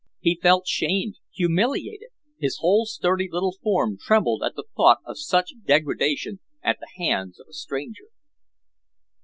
He 0.19 0.39
felt 0.41 0.65
shamed, 0.65 1.17
humiliated. 1.31 2.09
His 2.39 2.57
whole 2.59 2.87
sturdy 2.87 3.29
little 3.31 3.51
form 3.61 3.99
trembled 4.01 4.41
at 4.41 4.55
the 4.55 4.63
thought 4.75 4.97
of 5.05 5.19
such 5.19 5.53
degradation 5.63 6.39
at 6.63 6.79
the 6.79 6.87
hands 6.97 7.39
of 7.39 7.45
a 7.47 7.53
stranger.... 7.53 8.05